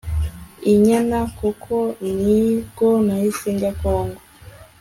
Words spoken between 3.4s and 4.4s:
njya kongo